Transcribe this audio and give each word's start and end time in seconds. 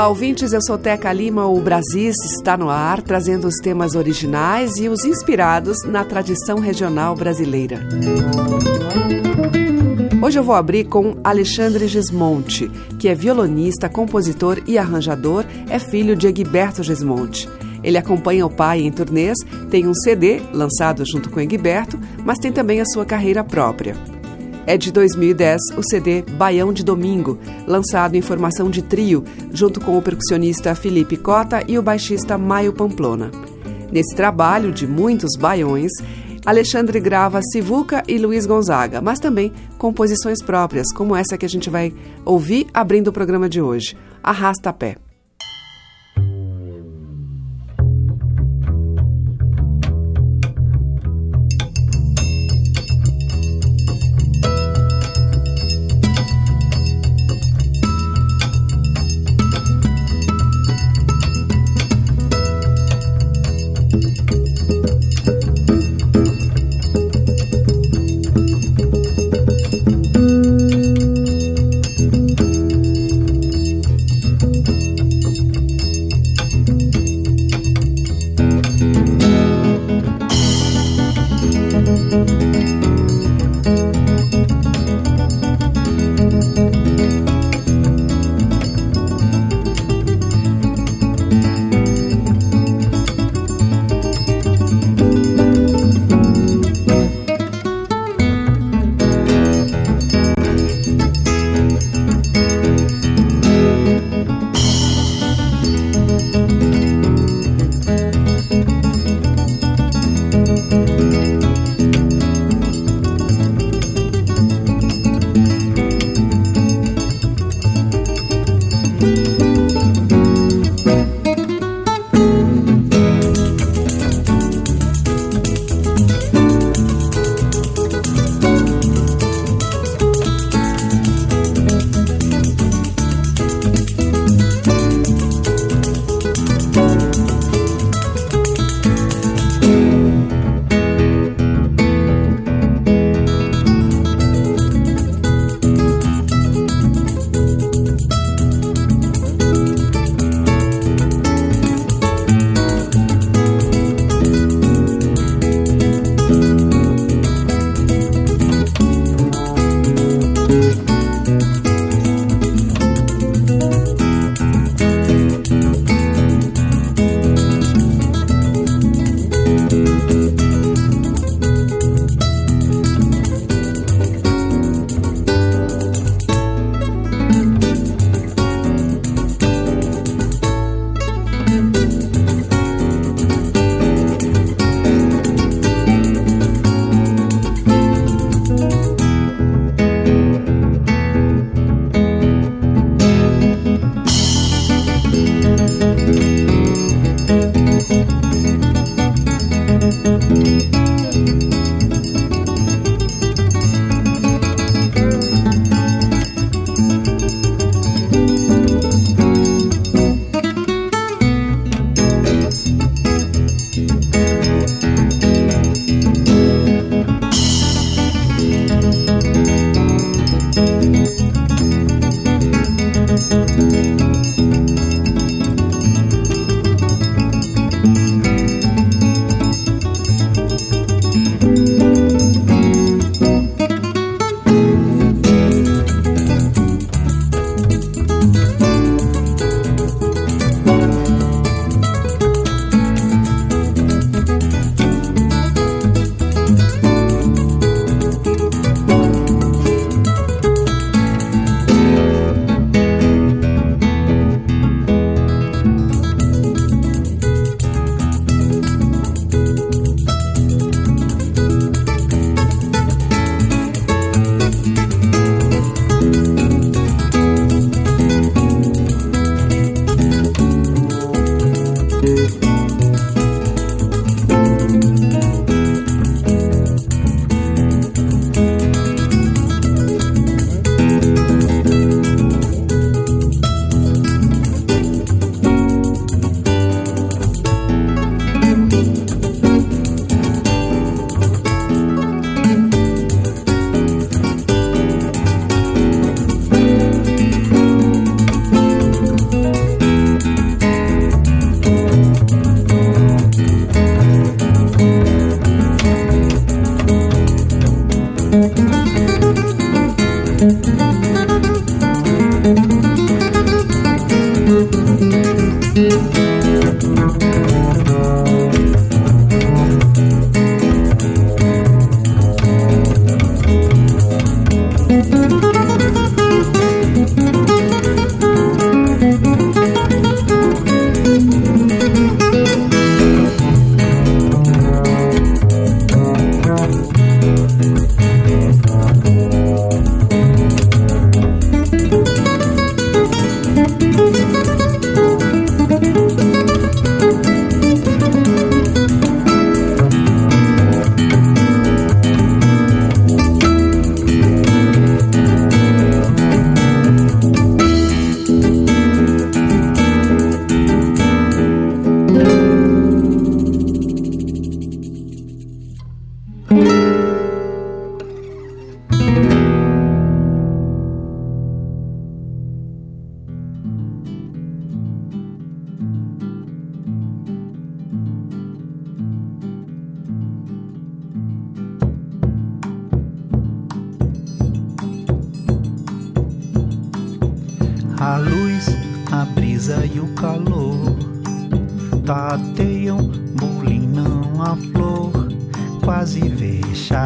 Olá, 0.00 0.08
ouvintes. 0.08 0.54
Eu 0.54 0.62
sou 0.62 0.78
Teca 0.78 1.12
Lima. 1.12 1.46
O 1.46 1.60
Brasis 1.60 2.16
está 2.24 2.56
no 2.56 2.70
ar, 2.70 3.02
trazendo 3.02 3.46
os 3.46 3.56
temas 3.56 3.94
originais 3.94 4.78
e 4.78 4.88
os 4.88 5.04
inspirados 5.04 5.84
na 5.84 6.02
tradição 6.02 6.58
regional 6.58 7.14
brasileira. 7.14 7.86
Hoje 10.22 10.38
eu 10.38 10.42
vou 10.42 10.54
abrir 10.54 10.84
com 10.84 11.18
Alexandre 11.22 11.86
Gismonte, 11.86 12.70
que 12.98 13.08
é 13.08 13.14
violonista, 13.14 13.90
compositor 13.90 14.62
e 14.66 14.78
arranjador, 14.78 15.44
é 15.68 15.78
filho 15.78 16.16
de 16.16 16.26
Egberto 16.26 16.82
Gismonte. 16.82 17.46
Ele 17.84 17.98
acompanha 17.98 18.46
o 18.46 18.50
pai 18.50 18.80
em 18.80 18.90
turnês, 18.90 19.36
tem 19.68 19.86
um 19.86 19.92
CD 19.92 20.40
lançado 20.50 21.04
junto 21.04 21.28
com 21.28 21.40
Egberto, 21.40 22.00
mas 22.24 22.38
tem 22.38 22.50
também 22.50 22.80
a 22.80 22.86
sua 22.86 23.04
carreira 23.04 23.44
própria. 23.44 23.94
É 24.66 24.76
de 24.76 24.92
2010 24.92 25.60
o 25.76 25.82
CD 25.82 26.22
Baião 26.22 26.72
de 26.72 26.84
Domingo, 26.84 27.38
lançado 27.66 28.14
em 28.14 28.22
formação 28.22 28.70
de 28.70 28.82
trio, 28.82 29.24
junto 29.52 29.80
com 29.80 29.96
o 29.96 30.02
percussionista 30.02 30.74
Felipe 30.74 31.16
Cota 31.16 31.62
e 31.66 31.78
o 31.78 31.82
baixista 31.82 32.36
Maio 32.36 32.72
Pamplona. 32.72 33.30
Nesse 33.90 34.14
trabalho 34.14 34.70
de 34.70 34.86
muitos 34.86 35.36
baiões, 35.38 35.90
Alexandre 36.44 37.00
grava 37.00 37.40
Sivuca 37.42 38.02
e 38.06 38.18
Luiz 38.18 38.46
Gonzaga, 38.46 39.00
mas 39.00 39.18
também 39.18 39.52
composições 39.76 40.42
próprias, 40.42 40.92
como 40.92 41.16
essa 41.16 41.36
que 41.36 41.44
a 41.44 41.48
gente 41.48 41.68
vai 41.68 41.92
ouvir 42.24 42.66
abrindo 42.72 43.08
o 43.08 43.12
programa 43.12 43.48
de 43.48 43.60
hoje, 43.60 43.96
Arrasta 44.22 44.72
Pé. 44.72 45.09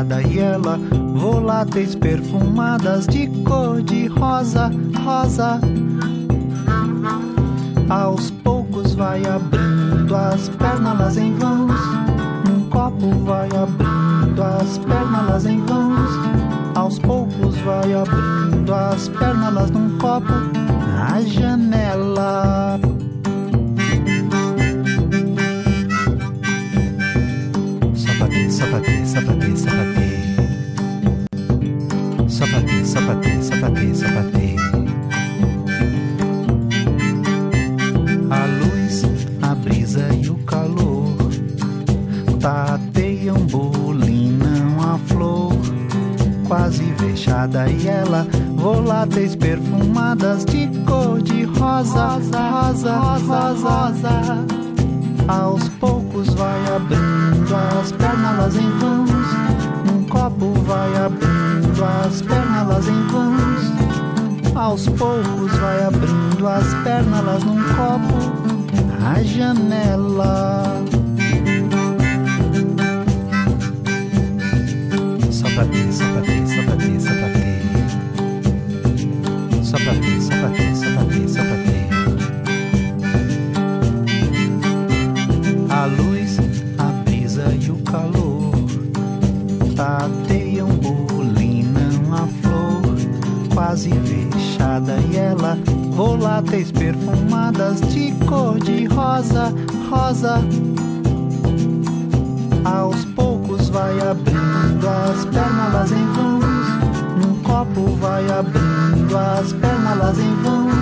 Fechada 0.05 0.23
e 0.23 0.39
ela 0.39 0.79
voláteis 1.15 1.95
perfumadas 1.95 3.07
de 3.07 3.27
cor 3.43 3.83
de 3.83 4.07
rosa, 4.07 4.71
rosa. 5.03 5.61
Aos 7.89 8.31
poucos 8.31 8.95
vai 8.95 9.25
abrindo 9.27 10.15
as 10.15 10.49
pernas 10.51 11.17
em 11.17 11.35
vãos, 11.35 11.81
um 12.51 12.69
copo 12.69 13.11
vai 13.25 13.49
abrindo 13.49 14.43
as 14.43 14.79
pernas 14.79 15.47
em 15.47 15.61
vãos. 15.65 16.11
Aos 16.75 16.99
poucos 16.99 17.57
vai 17.59 17.95
abrindo 17.95 18.75
as 18.75 19.09
pernas 19.09 19.71
num 19.71 19.97
copo 19.99 20.33
na 20.97 21.21
janela. 21.21 22.94
Sapate, 28.65 29.07
sapate, 29.07 29.57
sapate. 29.57 30.09
Sapate, 32.29 32.85
sapate, 32.85 33.43
sapate, 33.43 33.95
sapate. 33.95 34.57
A 38.31 38.47
luz, 38.47 39.05
a 39.43 39.55
brisa 39.55 40.09
e 40.15 40.31
o 40.31 40.37
calor 40.45 41.15
tateiam, 42.41 43.37
bolinam 43.47 44.81
a 44.81 44.99
flor. 45.09 45.53
Quase 46.49 46.85
fechada 46.99 47.69
e 47.69 47.87
ela, 47.87 48.27
voláteis 48.57 49.37
perfumadas 49.37 50.45
de 50.45 50.69
cor 50.87 51.21
de 51.23 51.45
rosa, 51.45 52.19
rosa, 52.33 52.99
rosa, 52.99 53.53
rosa. 53.53 54.64
Aos 55.27 55.69
poucos 55.81 56.35
vai 56.35 56.77
abrindo 56.77 57.57
as 57.81 57.93
pernas 57.93 58.57
em 58.57 58.71
vãos. 58.79 59.11
Um 59.91 60.05
copo 60.05 60.53
vai 60.67 60.97
abrindo 60.97 61.85
as 61.85 62.21
pernas 62.21 62.89
em 62.89 63.07
vãos. 63.09 63.73
Aos 64.55 64.87
poucos 64.89 65.53
vai 65.59 65.85
abrindo 65.85 66.47
as 66.47 66.75
pernas 66.85 67.43
num 67.45 67.63
copo 67.75 68.19
na 69.01 69.23
janela. 69.23 70.85
Sapate, 75.31 75.93
sapate, 75.93 76.47
sapate, 76.49 77.01
sapate. 77.01 77.45
Sapate, 79.65 79.65
sapate, 79.65 80.04
fechada 93.93 94.99
e 95.11 95.17
ela 95.17 95.59
voláteis 95.91 96.73
perfumadas 96.73 97.81
de 97.93 98.13
cor 98.27 98.59
de 98.61 98.87
rosa, 98.87 99.53
rosa. 99.91 100.41
Aos 102.65 103.05
poucos 103.07 103.69
vai 103.69 103.99
abrindo 104.01 104.89
as 104.89 105.25
pernas 105.27 105.93
em 105.93 106.07
vãos, 106.13 107.25
num 107.25 107.43
copo 107.43 107.95
vai 107.97 108.25
abrindo 108.31 109.17
as 109.17 109.53
pernas 109.53 110.19
em 110.19 110.35
vãos. 110.43 110.75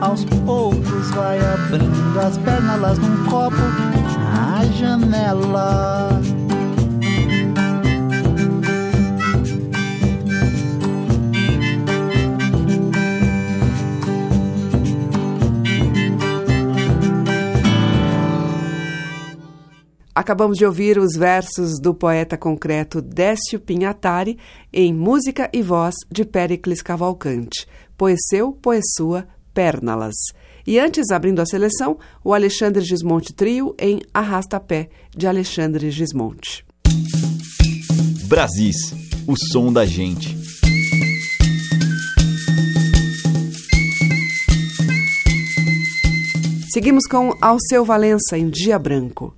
Aos 0.00 0.24
poucos 0.24 1.10
vai 1.12 1.38
abrindo 1.38 2.20
as 2.20 2.36
pernas 2.38 2.98
num 2.98 3.24
copo 3.24 3.56
na 4.34 4.64
janela. 4.66 6.25
Acabamos 20.26 20.58
de 20.58 20.66
ouvir 20.66 20.98
os 20.98 21.16
versos 21.16 21.78
do 21.80 21.94
poeta 21.94 22.36
concreto 22.36 23.00
Décio 23.00 23.60
Pinhatari 23.60 24.36
em 24.72 24.92
Música 24.92 25.48
e 25.52 25.62
Voz 25.62 25.94
de 26.10 26.24
Péricles 26.24 26.82
Cavalcante, 26.82 27.64
Poeseu, 27.96 28.50
Poesua, 28.50 29.28
Pernalas. 29.54 30.16
E 30.66 30.80
antes, 30.80 31.12
abrindo 31.12 31.40
a 31.40 31.46
seleção, 31.46 31.96
o 32.24 32.34
Alexandre 32.34 32.82
Gismonte 32.82 33.32
Trio 33.32 33.72
em 33.78 34.00
Arrasta 34.12 34.58
Pé, 34.58 34.88
de 35.16 35.28
Alexandre 35.28 35.92
Gismonte. 35.92 36.66
Brasis, 38.24 38.92
o 39.28 39.36
som 39.52 39.72
da 39.72 39.86
gente. 39.86 40.36
Seguimos 46.72 47.06
com 47.06 47.32
Alceu 47.40 47.84
Valença 47.84 48.36
em 48.36 48.50
Dia 48.50 48.76
Branco. 48.76 49.32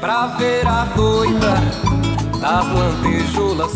Pra 0.00 0.28
ver 0.38 0.66
a 0.66 0.84
doida 0.96 1.56
das 2.40 2.66
lantejoulas, 2.68 3.72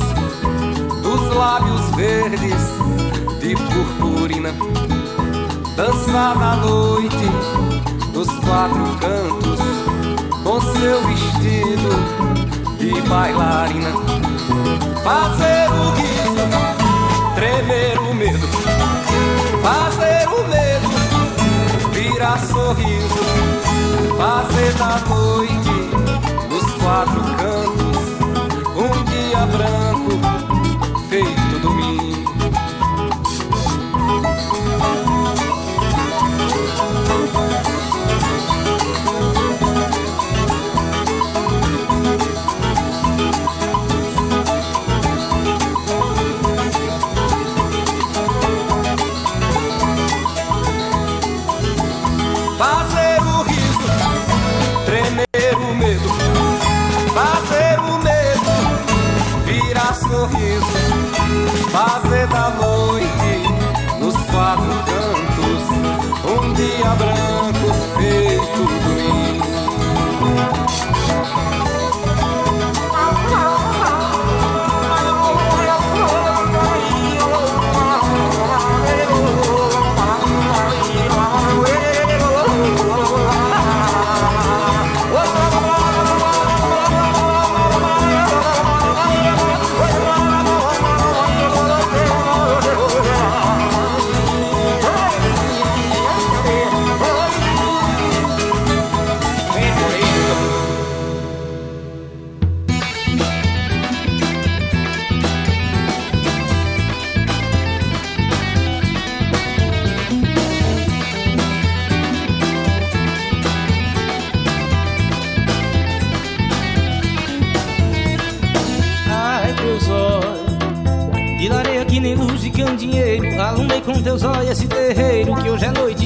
dos 1.02 1.36
lábios 1.36 1.82
verdes 1.94 2.62
de 3.40 3.54
purpurina, 3.54 4.50
dançar 5.76 6.34
na 6.38 6.56
noite 6.56 7.28
dos 8.14 8.28
quatro 8.38 8.86
cantos, 9.00 9.60
com 10.42 10.60
seu 10.62 11.06
vestido 11.06 11.90
de 12.78 13.02
bailarina, 13.02 13.90
fazer 15.04 15.68
o 15.68 15.90
riso, 15.92 17.34
tremer 17.34 17.98
o 17.98 18.14
medo, 18.14 18.48
fazer 19.62 20.26
o 20.28 20.48
medo, 20.48 20.88
virar 21.92 22.38
sorriso, 22.38 23.24
fazer 24.16 24.72
da 24.78 24.98
noite 25.06 25.63
dos 26.48 26.74
quatro 26.82 27.22
cantos 27.36 27.53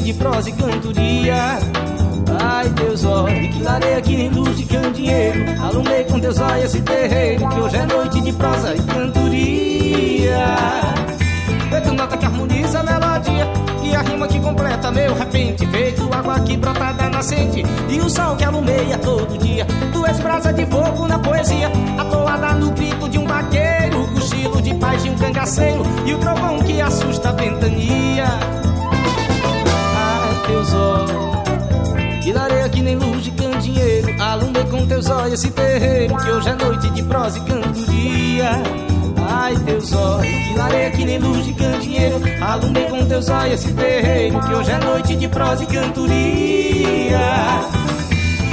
de 0.09 0.15
prosa 0.15 0.49
e 0.49 0.53
cantoria. 0.55 1.59
Ai, 2.41 2.71
teus 2.71 3.05
olhos, 3.05 3.55
que 3.55 3.63
lareia 3.63 4.01
que 4.01 4.29
luz 4.31 4.57
de 4.57 4.65
candeeiro, 4.65 5.63
alumei 5.63 6.05
com 6.05 6.19
teus 6.19 6.41
olhos 6.41 6.65
esse 6.65 6.81
terreiro, 6.81 7.47
que 7.47 7.61
hoje 7.61 7.77
é 7.77 7.87
noite 7.87 8.21
de 8.23 8.33
prosa 8.33 8.75
e 8.75 8.83
cantoria. 8.85 10.47
Feito 11.71 11.93
nota 11.93 12.17
que 12.17 12.25
harmoniza 12.25 12.81
a 12.81 12.83
melodia 12.83 13.47
E 13.83 13.95
a 13.95 14.01
rima 14.01 14.27
que 14.27 14.41
completa 14.41 14.91
meu 14.91 15.15
repente. 15.15 15.67
Feito 15.67 16.09
água 16.11 16.41
que 16.41 16.57
brota 16.57 16.93
da 16.93 17.11
nascente 17.11 17.63
E 17.91 18.01
o 18.01 18.09
sol 18.09 18.35
que 18.37 18.45
alumeia 18.45 18.97
todo 18.97 19.37
dia. 19.37 19.67
Tu 19.93 20.07
és 20.07 20.19
brasa 20.21 20.51
de 20.51 20.65
fogo 20.65 21.07
na 21.07 21.19
poesia 21.19 21.71
Atoada 21.99 22.55
no 22.55 22.71
grito 22.71 23.07
de 23.11 23.19
um 23.19 23.27
vaqueiro. 23.27 24.09
Cochilo 24.15 24.63
de 24.63 24.75
paz 24.77 25.03
de 25.03 25.11
um 25.11 25.15
cangaceiro 25.17 25.83
E 26.07 26.15
o 26.15 26.19
trovão 26.19 26.59
que 26.61 26.81
assusta 26.81 27.29
a 27.29 27.33
ventania 27.33 28.58
teus 30.69 30.75
olhos 30.75 32.23
que 32.23 32.33
lareia 32.33 32.69
que 32.69 32.83
nem 32.83 32.97
luz 32.97 33.25
de 33.25 33.31
candeeiro 33.31 34.23
Alumei 34.23 34.65
com 34.65 34.87
teus 34.87 35.09
olhos 35.09 35.33
esse 35.35 35.51
terreiro 35.51 36.17
Que 36.17 36.31
hoje 36.31 36.49
é 36.49 36.55
noite 36.55 36.91
de 36.91 37.03
prosa 37.03 37.39
e 37.39 37.43
cantoria 37.43 38.51
Ai, 39.31 39.57
teus 39.57 39.93
olhos, 39.93 40.27
que 40.27 40.55
lareia 40.55 40.91
que 40.91 41.05
nem 41.05 41.19
luz 41.19 41.45
de 41.47 41.55
candeeiro 41.55 42.21
Alumei 42.41 42.85
com 42.85 43.07
teus 43.07 43.29
olhos 43.29 43.55
esse 43.55 43.73
terreiro 43.73 44.41
Que 44.41 44.53
hoje 44.53 44.71
é 44.71 44.79
noite 44.79 45.17
de 45.17 45.29
prosa 45.29 45.63
e 45.63 45.67
cantoria. 45.67 47.19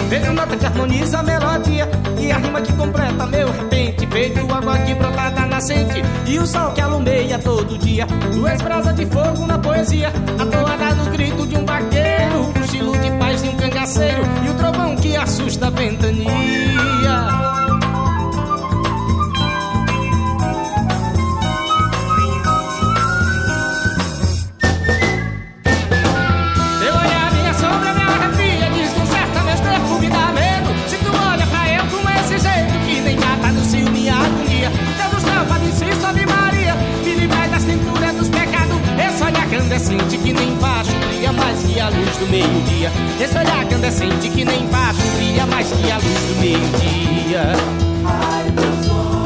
Vejo 0.10 0.34
nota 0.34 0.56
que 0.56 0.66
harmoniza 0.66 1.20
a 1.20 1.24
melodia 1.24 1.90
E 2.18 2.32
a 2.32 2.38
rima 2.38 2.62
que 2.62 2.72
completa 2.74 3.26
meu 3.26 3.45
Feito 4.16 4.40
água 4.50 4.78
que 4.78 4.94
brota 4.94 5.30
da 5.30 5.46
nascente 5.46 6.02
E 6.26 6.40
o 6.40 6.48
sol 6.48 6.72
que 6.72 6.80
alumeia 6.80 7.38
todo 7.38 7.78
dia 7.78 8.06
Duas 8.34 8.62
brasas 8.62 8.96
de 8.96 9.06
fogo 9.08 9.46
na 9.46 9.60
poesia 9.60 10.08
Atoada 10.40 10.96
no 10.96 11.12
grito 11.12 11.46
de 11.46 11.58
um 11.58 11.66
vaqueiro 11.66 12.44
O 12.44 12.54
cochilo 12.54 12.98
de 12.98 13.12
paz 13.20 13.44
de 13.44 13.50
um 13.50 13.58
cangaceiro 13.58 14.24
E 14.46 14.50
o 14.52 14.54
trovão 14.54 14.96
que 14.96 15.18
assusta 15.18 15.68
a 15.68 15.70
ventania 15.70 17.45
do 42.26 42.32
meio-dia. 42.32 42.92
Esse 43.20 43.38
olhar 43.38 43.66
candescente 43.68 44.30
que 44.30 44.44
nem 44.44 44.66
baixo 44.68 45.02
Brilha 45.16 45.46
mais 45.46 45.68
que 45.68 45.92
a 45.92 45.98
luz 45.98 46.06
do 46.06 46.36
meio-dia. 46.40 47.54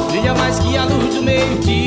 Brilha 0.10 0.34
mais 0.34 0.60
que 0.60 0.78
a 0.78 0.86
luz 0.86 1.16
do 1.16 1.22
meio-dia 1.22 1.79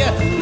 Россия. 0.00 0.39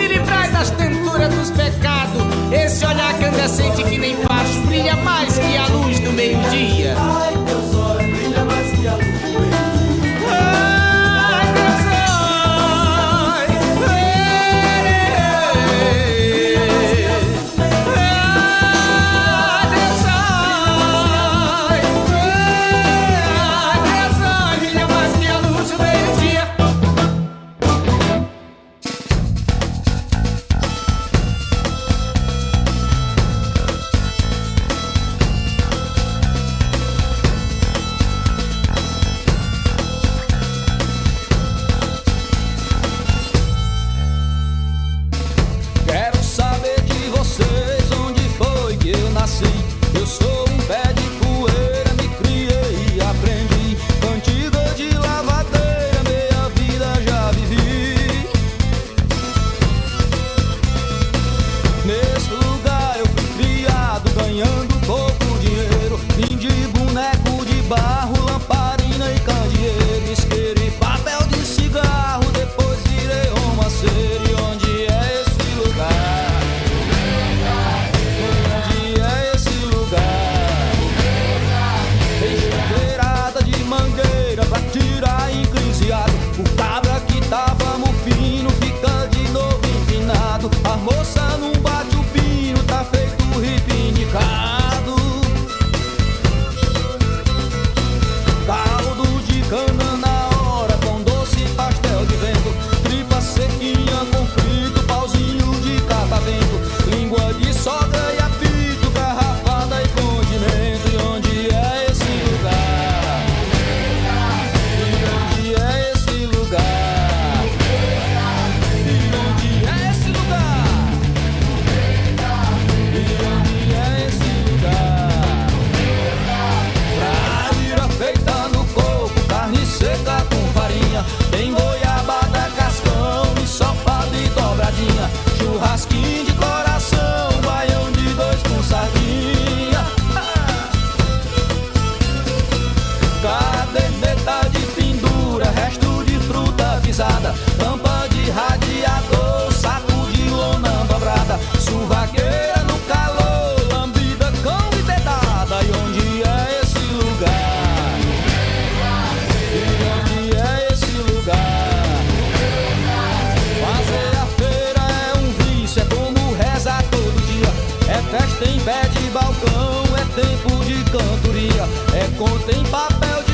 é 171.94 172.18
conta 172.18 172.52
em 172.52 172.62
papel 172.64 173.27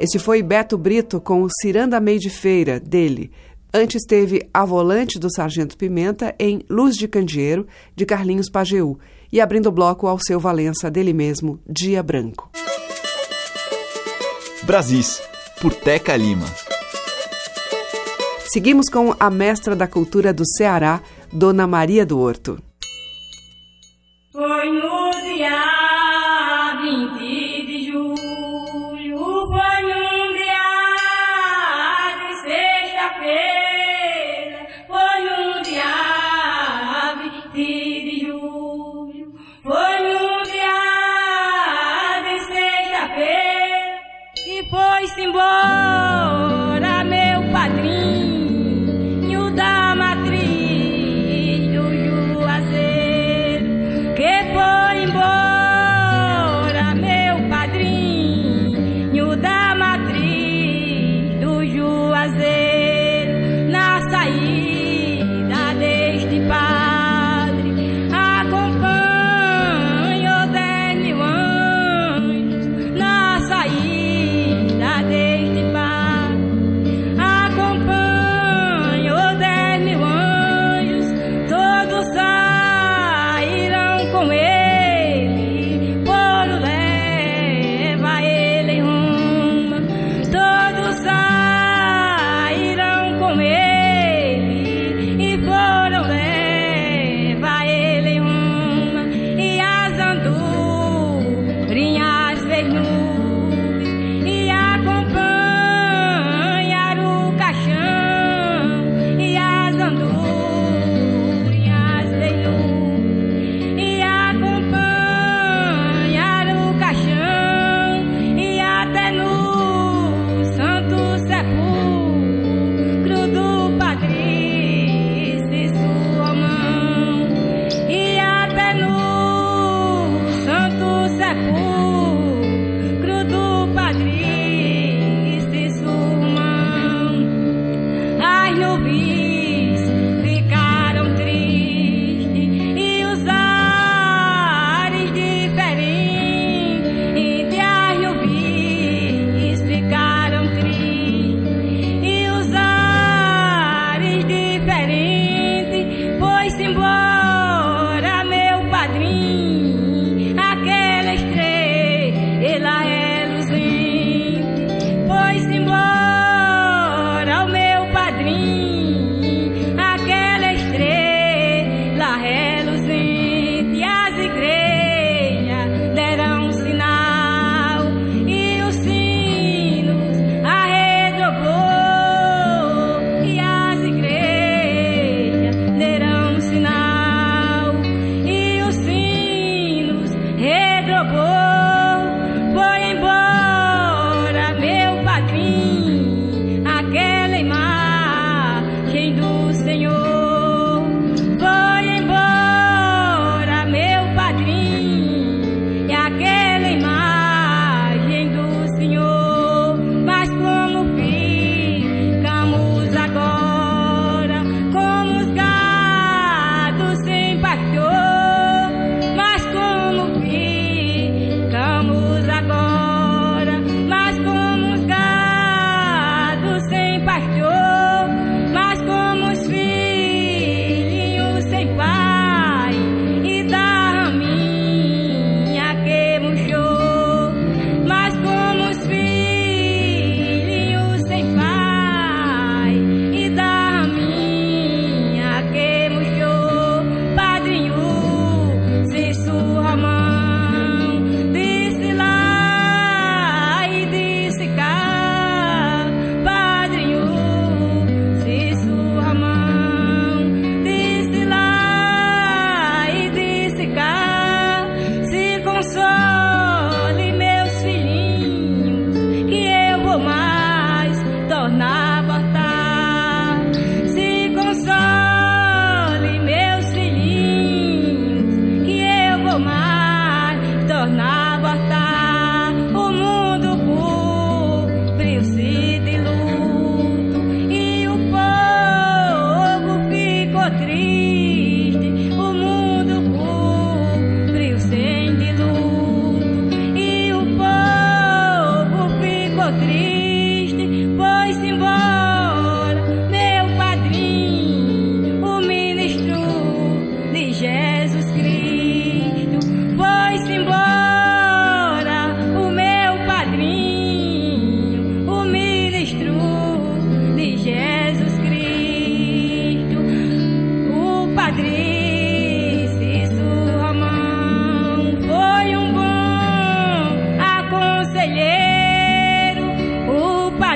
Este 0.00 0.18
foi 0.18 0.42
Beto 0.42 0.78
Brito 0.78 1.20
com 1.20 1.42
o 1.42 1.48
Ciranda 1.60 2.00
Meio 2.00 2.18
de 2.18 2.30
Feira, 2.30 2.80
dele. 2.80 3.30
Antes 3.70 4.00
teve 4.08 4.48
A 4.52 4.64
Volante 4.64 5.18
do 5.18 5.30
Sargento 5.30 5.76
Pimenta 5.76 6.34
em 6.38 6.64
Luz 6.70 6.96
de 6.96 7.06
Candeeiro, 7.06 7.66
de 7.94 8.06
Carlinhos 8.06 8.48
Pajeú. 8.48 8.98
E 9.30 9.42
abrindo 9.42 9.66
o 9.66 9.70
bloco 9.70 10.06
ao 10.06 10.18
seu 10.18 10.40
Valença, 10.40 10.90
dele 10.90 11.12
mesmo, 11.12 11.60
Dia 11.68 12.02
Branco. 12.02 12.50
Brasis, 14.62 15.20
por 15.60 15.74
Teca 15.74 16.16
Lima. 16.16 16.46
Seguimos 18.50 18.88
com 18.88 19.14
a 19.20 19.28
mestra 19.28 19.76
da 19.76 19.86
cultura 19.86 20.32
do 20.32 20.44
Ceará, 20.56 21.02
Dona 21.30 21.66
Maria 21.66 22.06
do 22.06 22.18
Horto. 22.18 22.58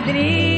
Madrid. 0.06 0.53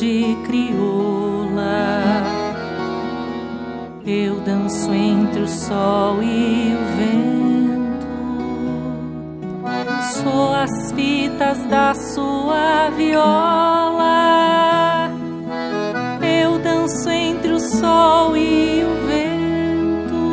de 0.00 0.34
crioula. 0.46 2.24
Eu 4.06 4.40
danço 4.40 4.90
entre 4.94 5.42
o 5.42 5.46
sol 5.46 6.22
e 6.22 6.74
o 6.74 6.78
vento. 6.96 8.06
Sou 10.14 10.54
as 10.54 10.90
fitas 10.92 11.58
da 11.66 11.92
sua 11.92 12.88
viola. 12.96 13.90
Eu 16.22 16.58
danço 16.60 17.10
entre 17.10 17.52
o 17.52 17.60
sol 17.60 18.34
e 18.34 18.82
o 18.82 19.06
vento. 19.06 20.30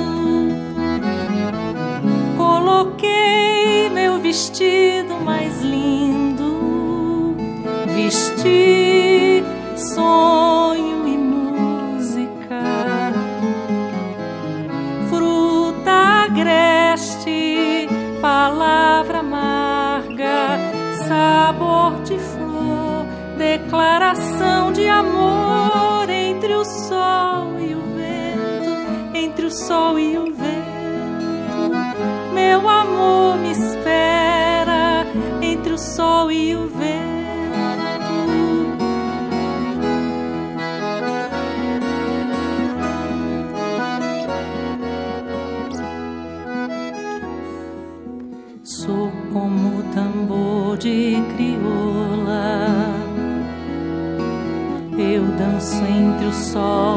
Coloquei 2.38 3.89
meu 3.89 4.17
vestido 4.21 4.97
song. 56.48 56.97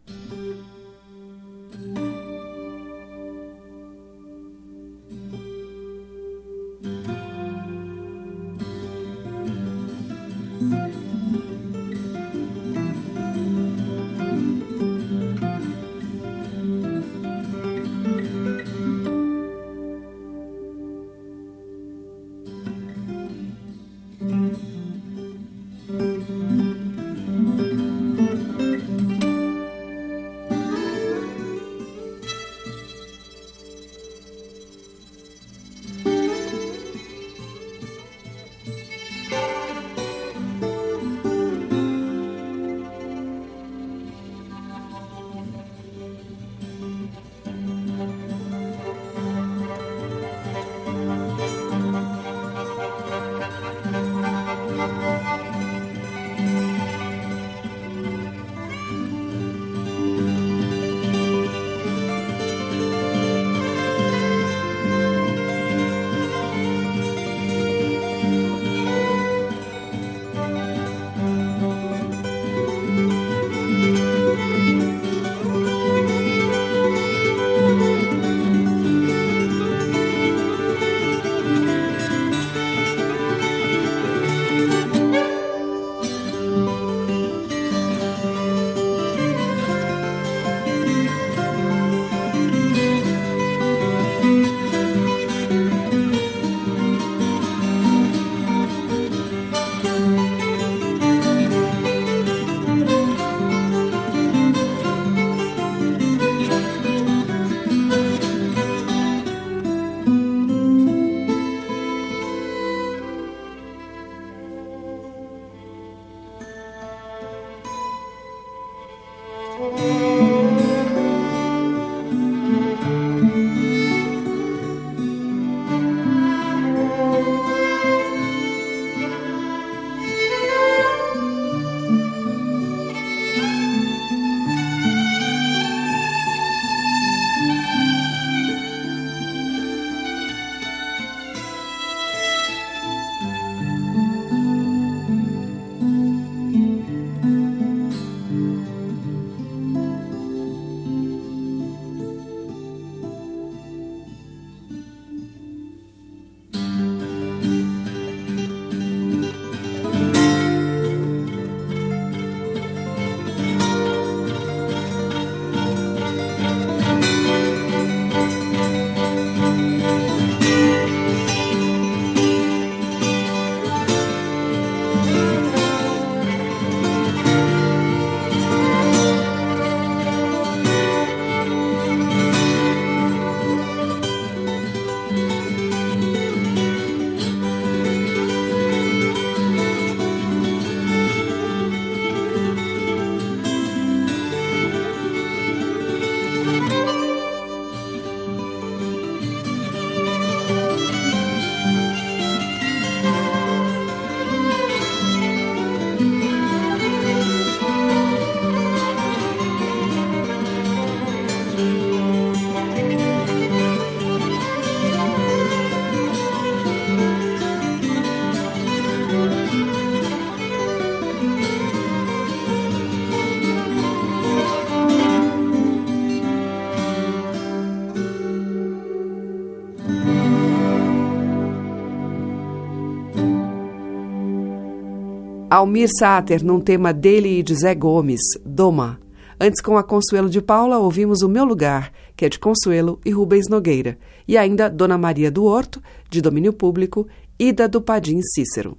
Almir 235.51 235.89
Sater, 235.99 236.41
num 236.45 236.61
tema 236.61 236.93
dele 236.93 237.39
e 237.39 237.43
de 237.43 237.53
Zé 237.53 237.75
Gomes, 237.75 238.21
Doma. 238.45 239.01
Antes, 239.37 239.59
com 239.59 239.77
a 239.77 239.83
Consuelo 239.83 240.29
de 240.29 240.41
Paula, 240.41 240.77
ouvimos 240.77 241.23
O 241.23 241.27
Meu 241.27 241.43
Lugar, 241.43 241.91
que 242.15 242.23
é 242.23 242.29
de 242.29 242.39
Consuelo 242.39 243.01
e 243.05 243.11
Rubens 243.11 243.49
Nogueira. 243.49 243.97
E 244.25 244.37
ainda 244.37 244.69
Dona 244.69 244.97
Maria 244.97 245.29
do 245.29 245.43
Horto, 245.43 245.83
de 246.09 246.21
domínio 246.21 246.53
público, 246.53 247.05
Ida 247.37 247.67
do 247.67 247.81
Padim 247.81 248.21
Cícero. 248.21 248.77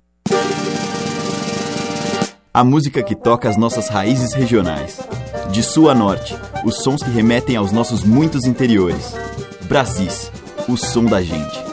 A 2.55 2.65
música 2.65 3.03
que 3.03 3.15
toca 3.15 3.51
as 3.51 3.59
nossas 3.59 3.89
raízes 3.89 4.33
regionais. 4.33 4.99
De 5.51 5.63
sul 5.63 5.91
a 5.91 5.95
norte, 5.95 6.35
os 6.65 6.77
sons 6.77 7.03
que 7.03 7.11
remetem 7.11 7.55
aos 7.55 7.71
nossos 7.71 8.03
muitos 8.03 8.47
interiores. 8.47 9.13
Brasis, 9.69 10.33
o 10.67 10.79
som 10.79 11.05
da 11.05 11.21
gente. 11.21 11.72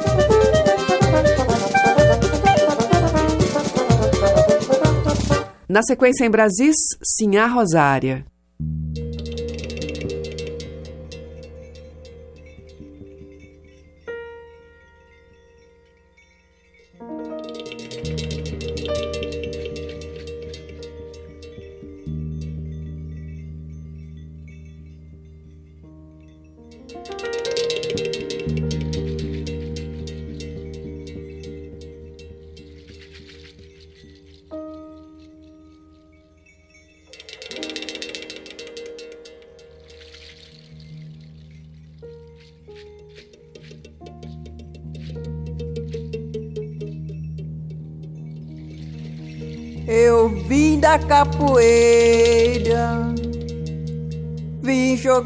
Na 5.69 5.83
sequência 5.83 6.25
em 6.25 6.31
Brasis, 6.31 6.75
Sinhá 7.03 7.45
Rosária. 7.45 8.25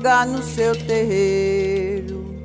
Jogar 0.03 0.27
no 0.27 0.43
seu 0.43 0.75
terreiro. 0.75 2.35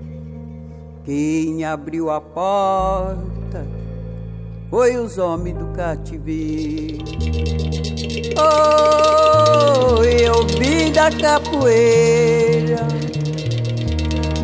Quem 1.05 1.65
abriu 1.65 2.09
a 2.09 2.21
porta 2.21 3.67
foi 4.71 4.97
os 4.97 5.19
homens 5.19 5.59
do 5.59 5.67
cativeiro. 5.75 7.05
Oh, 8.39 10.05
eu 10.05 10.47
vim 10.57 10.93
da 10.93 11.11
capoeira, 11.11 12.87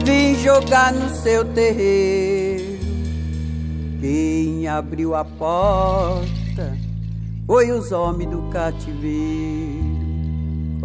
vim 0.04 0.34
jogar 0.42 0.92
no 0.92 1.08
seu 1.14 1.44
terreiro. 1.44 2.80
Quem 4.00 4.66
abriu 4.66 5.14
a 5.14 5.24
porta 5.24 6.76
foi 7.46 7.70
os 7.70 7.92
homens 7.92 8.30
do 8.30 8.42
cativeiro. 8.50 10.13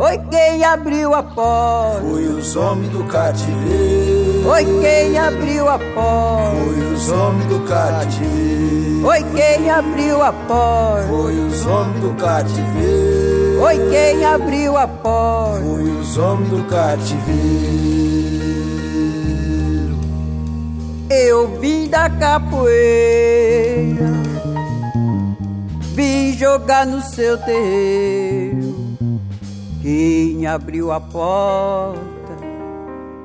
Oi, 0.01 0.17
quem 0.31 0.63
abriu 0.63 1.13
a 1.13 1.21
porta? 1.21 1.99
Foi 1.99 2.25
os 2.25 2.55
homens 2.55 2.89
do 2.93 3.03
cativeiro. 3.03 4.47
Oi, 4.47 4.65
quem 4.81 5.17
abriu 5.17 5.67
a 5.67 5.77
porta? 5.77 6.55
Foi 6.55 6.93
os 6.93 7.11
homens 7.11 7.45
do 7.47 7.59
cativeiro. 7.67 9.05
Oi, 9.05 9.25
quem 9.35 9.69
abriu 9.69 10.23
a 10.23 10.31
porta? 10.31 11.07
Foi 11.09 11.37
os 11.37 11.65
homens 11.65 11.99
do 11.99 12.13
cativeiro. 12.13 13.61
Oi, 13.61 13.89
quem 13.89 14.23
abriu 14.23 14.77
a 14.77 14.87
porta? 14.87 15.65
Foi 15.65 15.83
os 15.83 16.17
homens 16.17 16.49
do 16.49 16.63
cativeiro. 16.63 17.59
Eu 21.09 21.59
vim 21.59 21.89
da 21.89 22.09
capoeira 22.09 23.49
vim 25.99 26.31
jogar 26.31 26.85
no 26.85 27.01
seu 27.01 27.37
terreiro. 27.39 28.68
Quem 29.91 30.45
abriu 30.45 30.91
a 30.91 30.99
porta 30.99 32.37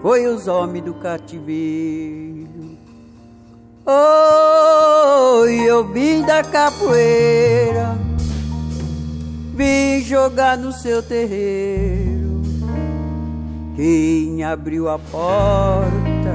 foi 0.00 0.26
os 0.26 0.48
homens 0.48 0.82
do 0.82 0.94
cativeiro. 0.94 2.78
Oh, 3.84 5.44
eu 5.44 5.86
vim 5.92 6.22
da 6.22 6.42
capoeira, 6.42 7.98
vim 9.54 10.00
jogar 10.00 10.56
no 10.56 10.72
seu 10.72 11.02
terreiro. 11.02 12.40
Quem 13.76 14.42
abriu 14.42 14.88
a 14.88 14.98
porta 14.98 16.34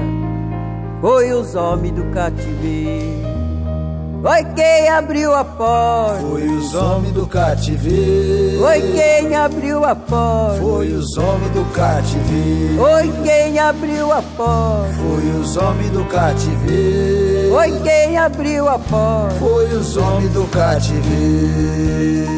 foi 1.00 1.32
os 1.32 1.56
homens 1.56 1.94
do 1.94 2.04
cativeiro. 2.14 3.39
Foi 4.22 4.44
quem 4.54 4.88
abriu 4.88 5.34
a 5.34 5.42
porta. 5.42 6.20
Foi 6.20 6.46
os 6.46 6.74
homens 6.74 7.12
do 7.14 7.26
cativeiro. 7.26 8.60
Foi 8.60 8.92
quem 8.92 9.34
abriu 9.34 9.82
a 9.84 9.94
porta. 9.94 10.60
Foi 10.60 10.88
os 10.92 11.16
homens 11.16 11.50
do 11.52 11.64
cativeiro. 11.72 12.76
Foi 12.76 13.12
quem 13.24 13.58
abriu 13.58 14.12
a 14.12 14.22
porta. 14.22 14.92
Foi 14.92 15.40
os 15.40 15.56
homens 15.56 15.90
do 15.90 16.04
cativeiro. 16.04 17.50
Foi 17.50 17.80
quem 17.80 18.18
abriu 18.18 18.68
a 18.68 18.78
porta. 18.78 19.34
Foi 19.36 19.66
os 19.72 19.96
homens 19.96 20.30
do 20.32 20.44
cativeiro. 20.48 22.30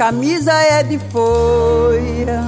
Camisa 0.00 0.54
é 0.54 0.82
de 0.82 0.98
folha, 0.98 2.40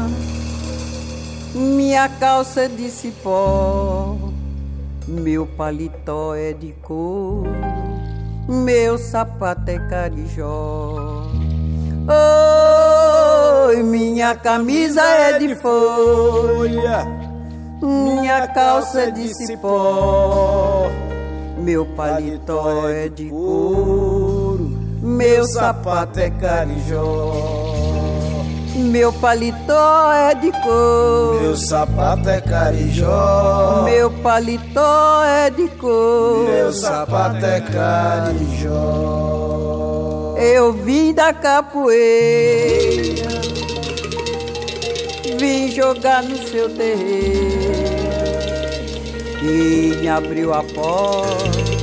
minha 1.55 2.09
calça 2.09 2.63
é 2.63 2.69
de 2.69 2.89
cipó, 2.89 4.17
meu 5.07 5.47
paletó 5.47 6.35
é 6.35 6.55
de 6.55 6.73
couro, 6.81 7.53
meu 8.49 8.97
sapato 8.97 9.71
é 9.71 9.79
carijó. 9.81 11.27
Oi, 13.69 13.83
minha 13.83 14.35
camisa 14.35 15.03
é 15.03 15.39
de 15.39 15.55
folha, 15.55 17.07
minha 17.83 18.49
calça 18.49 19.03
é 19.03 19.11
de 19.11 19.29
cipó, 19.35 20.91
meu 21.59 21.85
paletó 21.85 22.89
é 22.89 23.11
de 23.11 23.29
couro 23.29 24.12
meu 25.13 25.45
sapato 25.47 26.19
é 26.19 26.31
carijó. 26.31 27.75
Meu 28.75 29.13
paletó 29.13 30.13
é 30.13 30.35
de 30.35 30.51
couro. 30.51 31.41
Meu 31.41 31.57
sapato 31.57 32.29
é 32.29 32.41
carijó. 32.41 33.83
Meu 33.85 34.11
paletó 34.11 35.23
é 35.25 35.51
de 35.51 35.69
couro. 35.69 36.45
Meu 36.45 36.73
sapato 36.73 37.45
é 37.45 37.61
carijó. 37.61 38.75
Eu 40.39 40.73
vim 40.73 41.13
da 41.13 41.33
capoeira. 41.33 43.31
Vim 45.39 45.71
jogar 45.71 46.23
no 46.23 46.37
seu 46.49 46.69
terreiro. 46.71 47.93
E 49.43 49.97
me 50.01 50.09
abriu 50.09 50.55
a 50.55 50.63
porta 50.63 51.83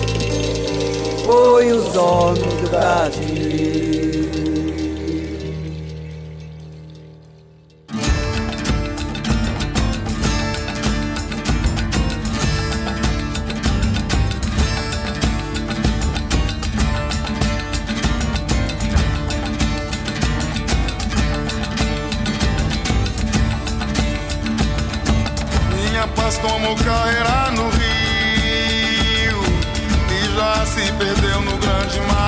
foi 1.30 1.72
os 1.72 1.96
homens 1.96 2.59
saudade. 2.70 3.20
Minha 25.76 26.08
paz 26.10 26.38
como 26.38 26.76
cairá 26.78 27.52
no 27.52 27.70
rio 27.70 29.44
e 30.12 30.36
já 30.36 30.66
se 30.66 30.92
perdeu 30.94 31.42
no 31.42 31.58
grande 31.58 32.00
mar. 32.02 32.19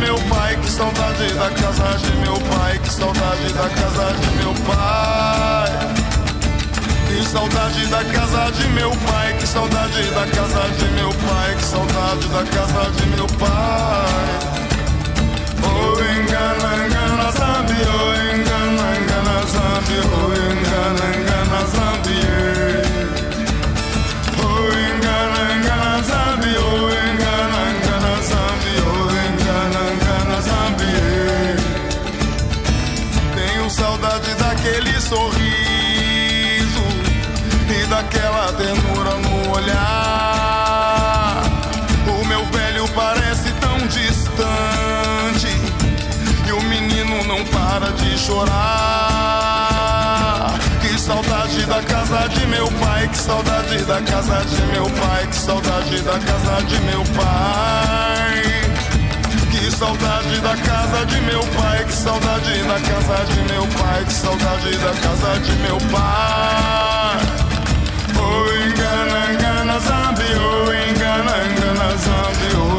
Meu 0.00 0.16
pai, 0.28 0.56
que 0.56 0.70
saudade 0.70 1.32
da 1.34 1.50
casa 1.50 1.98
de 1.98 2.16
meu 2.16 2.34
pai, 2.34 2.78
que 2.78 2.90
saudade 2.90 3.52
da 3.52 3.68
casa 3.68 4.14
de 4.14 4.30
meu 4.38 4.54
pai. 4.66 5.70
Que 7.06 7.26
saudade 7.26 7.86
da 7.86 8.04
casa 8.04 8.50
de 8.52 8.68
meu 8.68 8.90
pai, 8.90 9.34
que 9.38 9.46
saudade 9.46 10.02
da 10.10 10.26
casa 10.26 10.68
de 10.78 10.84
meu 10.92 11.10
pai, 11.10 11.54
que 11.54 11.64
saudade 11.64 12.28
da 12.28 12.44
casa 12.44 12.90
de 12.90 13.06
meu 13.14 13.26
pai. 13.38 14.60
Oh, 15.62 16.00
engana, 16.00 16.70
engana, 16.86 17.30
zambi, 17.32 17.78
oh, 17.86 18.14
engana, 18.32 18.86
engana, 18.96 19.46
zambi, 19.52 19.96
oh, 20.00 20.32
engana, 20.32 21.04
engana, 21.16 21.66
zambi, 21.66 21.89
sorriso 35.10 36.86
e 37.68 37.84
daquela 37.86 38.52
ternura 38.52 39.16
no 39.16 39.50
olhar. 39.50 41.42
O 42.06 42.24
meu 42.26 42.44
velho 42.46 42.88
parece 42.94 43.50
tão 43.54 43.76
distante 43.88 45.48
e 46.46 46.52
o 46.52 46.62
menino 46.62 47.24
não 47.24 47.44
para 47.46 47.90
de 47.90 48.16
chorar. 48.16 48.60
Que 50.80 50.96
saudade 50.96 51.66
da 51.66 51.82
casa 51.82 52.28
de 52.28 52.46
meu 52.46 52.70
pai, 52.80 53.08
que 53.08 53.18
saudade 53.18 53.84
da 53.84 54.00
casa 54.02 54.44
de 54.44 54.62
meu 54.66 54.88
pai, 54.90 55.26
que 55.26 55.34
saudade 55.36 56.02
da 56.02 56.20
casa 56.20 56.62
de 56.68 56.80
meu 56.82 57.02
pai. 57.16 58.59
Saudade 59.80 60.38
da 60.42 60.54
casa 60.58 61.06
de 61.06 61.18
meu 61.22 61.40
pai, 61.40 61.82
que 61.86 61.92
saudade 61.94 62.62
da 62.64 62.78
casa 62.80 63.24
de 63.32 63.40
meu 63.50 63.66
pai, 63.66 64.04
que 64.04 64.12
saudade 64.12 64.76
da 64.76 64.92
casa 64.92 65.40
de 65.40 65.52
meu 65.62 65.78
pai. 65.90 67.18
Oh, 68.14 68.44
engana, 68.62 69.32
engana, 69.32 69.80
zambi, 69.80 70.28
oh, 70.36 70.70
engana, 70.70 71.34
engana, 71.46 71.96
zambi, 71.96 72.50
oh, 72.58 72.69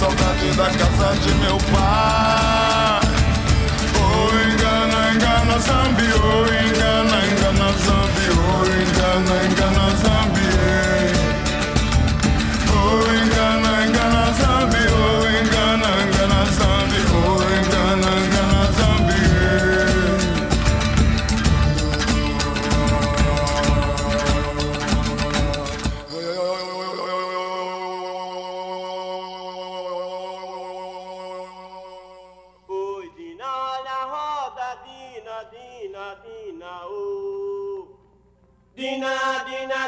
saudade 0.00 0.50
da 0.56 0.70
casa 0.70 1.14
de 1.20 1.34
meu 1.34 1.58
pai. 1.70 2.29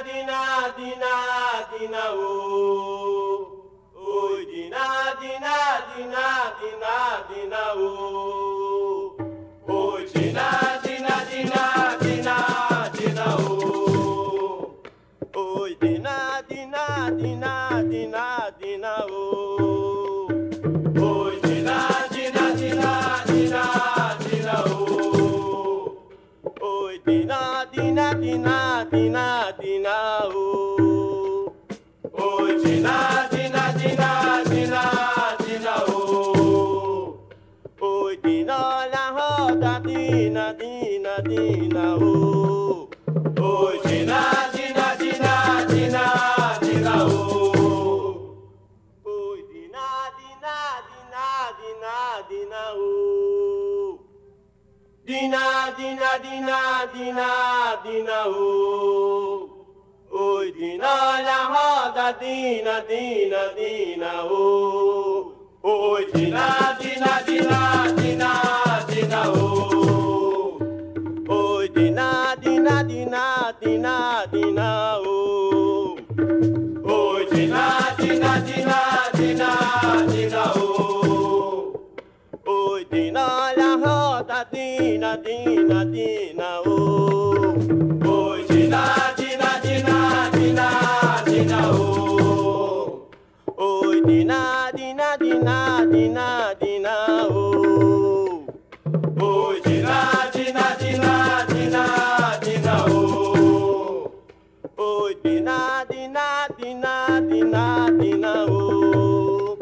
Dina, 0.05 0.75
Dina, 0.77 1.15
Dina, 1.79 2.03
oh. 2.11 3.63
Oi, 3.95 4.45
Dina, 4.47 5.15
Dina, 5.21 5.57
Dina, 5.95 6.27
Dina, 6.61 6.95
Dina, 7.29 7.63
oh. 7.77 9.17
Oi, 9.69 10.07
Dina, 10.13 10.81
Dina, 10.83 11.25
Dina, 11.31 11.97
Dina, 12.01 12.37
Dina, 12.93 13.27
oh. 13.39 14.75
Oi, 15.37 15.77
Dina, 15.81 16.43
Dina, 16.49 17.11
Dina, 17.17 17.83
Dina, 17.89 18.51
Dina, 18.59 18.95
oh. 19.09 19.62
Dina, 27.05 27.67
Dina, 27.73 28.15
Dina, 28.15 28.87
Dina, 28.91 29.53
Dina, 29.61 30.21
oh. 30.27 31.53
Oi, 32.13 32.63
Dina, 32.63 33.29
Dina, 33.31 33.73
Dina, 33.77 34.43
Dina, 34.47 35.37
Dina, 35.45 35.75
oh. 35.89 37.19
Oi, 37.81 38.17
Dina, 38.23 38.55
olha 38.79 39.03
a 39.09 39.11
roda, 39.11 39.81
Dina, 39.81 40.53
Dina, 40.55 41.21
Dina, 41.23 41.97
oh. 41.97 42.89
Oi, 43.41 43.81
Dina, 43.83 43.83
Dina, 43.83 43.83
Dina, 43.85 44.42
Dina, 84.53 85.17
Dina, 85.17 85.85
Dina, 85.85 86.61
oh. 86.65 86.92
Dina, 94.13 94.71
Dina, 94.77 95.17
Dina, 95.19 95.87
Dina, 95.91 96.55
Dina, 96.61 97.27
oh. 97.31 98.45
Oi, 99.19 99.61
Dina, 99.65 100.29
Dina, 100.31 100.77
Dina, 100.79 101.47
Dina, 101.49 102.39
Dina, 102.43 102.85
oh. 102.89 104.13
Oi, 104.77 105.15
Dina, 105.25 105.87
Dina, 105.89 106.47
Dina, 106.59 107.21
Dina, 107.27 107.91
Dina, 107.99 108.45
oh. 108.51 109.57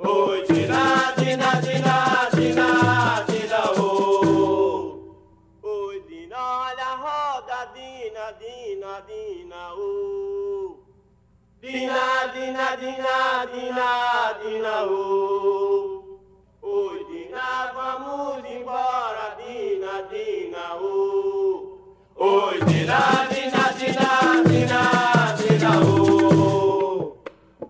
Dina, 0.00 0.40
Dina, 0.48 1.12
Dina, 1.18 1.60
Dina, 1.60 2.13
Dina, 12.44 12.76
Dina, 12.76 13.46
Dina, 13.54 14.36
Dina, 14.42 14.84
oh. 14.84 16.20
Oi, 16.62 16.98
Dina, 17.08 17.72
vamos 17.74 18.44
embora, 18.44 19.34
Dina, 19.38 20.02
Dina, 20.12 20.76
oh. 20.76 21.78
Oi, 22.16 22.58
Dina, 22.66 23.26
Dina, 23.32 23.72
Dina, 23.78 24.42
Dina, 24.44 24.82
Dina, 25.38 25.70
oh. 25.80 27.16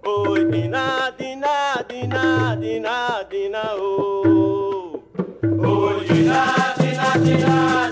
Oi, 0.02 0.44
Dina, 0.50 1.14
Dina, 1.16 1.84
Dina, 1.88 2.56
Dina, 2.58 3.24
Dina, 3.30 3.62
oh. 3.76 5.04
Oi, 5.40 6.04
dina, 6.08 6.74
dina, 6.80 7.08
dina, 7.22 7.90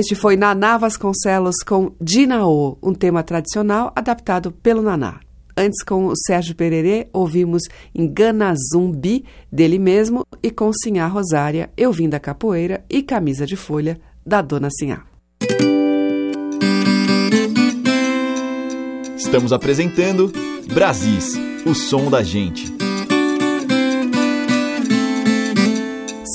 Este 0.00 0.14
foi 0.14 0.34
Naná 0.34 0.78
Vasconcelos 0.78 1.56
com 1.56 1.92
Dinaô, 2.00 2.78
um 2.82 2.94
tema 2.94 3.22
tradicional 3.22 3.92
adaptado 3.94 4.50
pelo 4.50 4.80
Naná. 4.80 5.20
Antes, 5.54 5.82
com 5.82 6.06
o 6.06 6.16
Sérgio 6.16 6.56
Pererê, 6.56 7.08
ouvimos 7.12 7.64
Engana 7.94 8.54
Zumbi, 8.72 9.26
dele 9.52 9.78
mesmo, 9.78 10.24
e 10.42 10.50
com 10.50 10.72
Sinhá 10.72 11.06
Rosária, 11.06 11.68
Eu 11.76 11.92
Vim 11.92 12.08
da 12.08 12.18
Capoeira 12.18 12.82
e 12.88 13.02
Camisa 13.02 13.44
de 13.44 13.56
Folha, 13.56 14.00
da 14.24 14.40
Dona 14.40 14.70
Sinhá. 14.70 15.02
Estamos 19.18 19.52
apresentando 19.52 20.32
Brasis, 20.72 21.34
o 21.66 21.74
som 21.74 22.08
da 22.10 22.22
gente. 22.22 22.79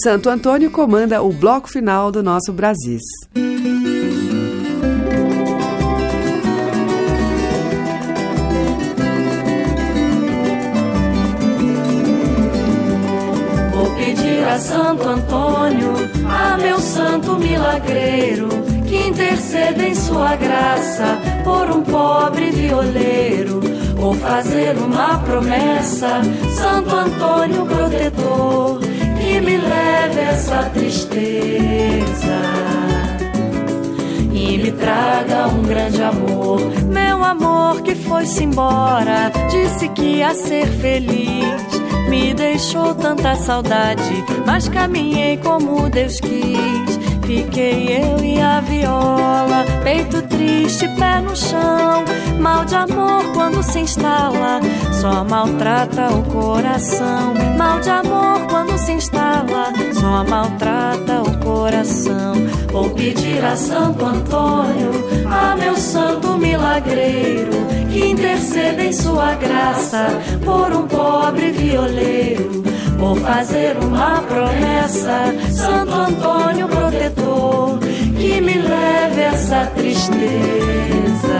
Santo 0.06 0.30
Antônio 0.30 0.70
comanda 0.70 1.24
o 1.24 1.34
bloco 1.34 1.68
final 1.68 2.12
do 2.12 2.22
nosso 2.22 2.54
Brasis. 2.54 3.02
Vou 13.74 13.96
pedir 13.96 14.44
a 14.48 14.60
Santo 14.60 15.10
Antônio, 15.10 15.94
a 16.30 16.56
meu 16.58 16.78
santo 16.78 17.40
milagreiro, 17.40 18.50
que 18.88 19.08
interceda 19.08 19.88
em 19.88 19.96
sua 19.96 20.36
graça 20.36 21.18
por 21.44 21.76
um 21.76 21.82
pobre 21.82 22.52
violeiro. 22.52 23.60
Vou 23.96 24.14
fazer 24.14 24.78
uma 24.78 25.18
promessa, 25.18 26.22
Santo 26.56 26.96
Antônio 26.96 27.66
protetor, 27.66 28.86
que 29.26 29.42
me 29.42 29.58
leve 29.58 30.20
essa 30.20 30.70
tristeza 30.70 32.38
e 34.32 34.58
me 34.60 34.72
traga 34.72 35.48
um 35.48 35.64
grande 35.64 36.04
amor. 36.04 36.60
Meu 36.86 37.24
amor 37.24 37.82
que 37.82 37.96
foi-se 37.96 38.44
embora, 38.44 39.32
disse 39.50 39.90
que 39.90 40.18
ia 40.18 40.34
ser 40.36 40.68
feliz. 40.68 41.82
Me 42.08 42.36
deixou 42.36 42.94
tanta 42.94 43.36
saudade, 43.36 44.24
mas 44.46 44.70
caminhei 44.70 45.38
como 45.38 45.90
Deus 45.90 46.20
quis. 46.20 47.00
Fiquei 47.26 47.98
eu 47.98 48.24
e 48.24 48.40
a 48.40 48.62
viola, 48.62 49.66
peito 49.84 50.22
triste, 50.22 50.88
pé 51.00 51.20
no 51.22 51.36
chão. 51.36 51.85
Mal 52.46 52.64
de 52.64 52.76
amor 52.76 53.24
quando 53.34 53.64
se 53.64 53.80
instala, 53.80 54.62
só 55.02 55.24
maltrata 55.24 56.14
o 56.14 56.22
coração. 56.32 57.34
Mal 57.58 57.80
de 57.80 57.90
amor 57.90 58.46
quando 58.48 58.78
se 58.78 58.92
instala, 58.92 59.74
só 60.00 60.24
maltrata 60.24 61.24
o 61.24 61.38
coração. 61.40 62.36
Vou 62.72 62.92
pedir 62.92 63.44
a 63.44 63.56
Santo 63.56 64.06
Antônio, 64.06 64.92
a 65.28 65.56
meu 65.56 65.76
santo 65.76 66.38
milagreiro, 66.38 67.66
que 67.92 68.12
interceda 68.12 68.84
em 68.84 68.94
sua 68.94 69.34
graça 69.34 70.06
por 70.46 70.72
um 70.72 70.88
pobre 70.88 71.50
violeiro. 71.50 72.64
Vou 73.00 73.16
fazer 73.16 73.76
uma 73.84 74.22
promessa, 74.22 75.34
Santo 75.52 75.94
Antônio 75.96 76.68
protetor, 76.68 77.80
que 78.20 78.40
me 78.40 78.60
leve 78.60 79.22
essa 79.22 79.66
tristeza 79.76 81.35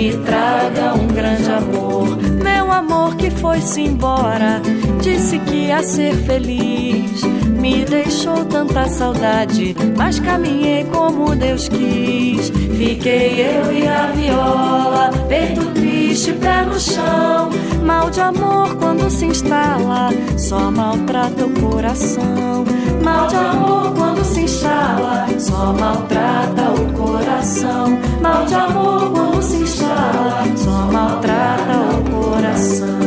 me 0.00 0.16
traga 0.24 0.94
um 0.94 1.06
grande 1.08 1.50
amor. 1.50 2.16
Meu 2.42 2.72
amor 2.72 3.16
que 3.16 3.30
foi-se 3.30 3.82
embora, 3.82 4.62
disse 5.02 5.38
que 5.40 5.66
ia 5.66 5.82
ser 5.82 6.14
feliz. 6.14 7.22
Me 7.60 7.84
deixou 7.84 8.46
tanta 8.46 8.88
saudade, 8.88 9.76
mas 9.98 10.18
caminhei 10.18 10.84
como 10.84 11.36
Deus 11.36 11.68
quis. 11.68 12.48
Fiquei 12.78 13.42
eu 13.42 13.70
e 13.74 13.86
a 13.86 14.06
viola, 14.06 15.10
peito 15.28 15.66
triste, 15.72 15.99
pé 16.28 16.64
no 16.64 16.78
chão. 16.78 17.50
Mal 17.82 18.10
de 18.10 18.20
amor 18.20 18.76
quando 18.76 19.10
se 19.10 19.26
instala, 19.26 20.10
só 20.36 20.70
maltrata 20.70 21.46
o 21.46 21.50
coração. 21.60 22.64
Mal 23.02 23.26
de 23.26 23.36
amor 23.36 23.94
quando 23.94 24.24
se 24.24 24.42
instala, 24.42 25.26
só 25.38 25.72
maltrata 25.72 26.62
o 26.70 26.92
coração. 26.92 27.98
Mal 28.20 28.44
de 28.44 28.54
amor 28.54 29.10
quando 29.10 29.42
se 29.42 29.56
instala, 29.56 30.44
só 30.56 30.92
maltrata 30.92 31.72
o 31.96 32.10
coração. 32.10 32.99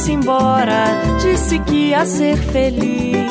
Foi-se 0.00 0.12
embora, 0.12 0.84
disse 1.20 1.58
que 1.58 1.90
ia 1.90 2.06
ser 2.06 2.36
feliz. 2.36 3.30